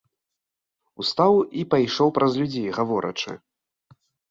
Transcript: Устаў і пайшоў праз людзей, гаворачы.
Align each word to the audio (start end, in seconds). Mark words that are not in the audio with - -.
Устаў 1.03 1.33
і 1.59 1.67
пайшоў 1.75 2.09
праз 2.17 2.31
людзей, 2.41 2.69
гаворачы. 2.81 3.31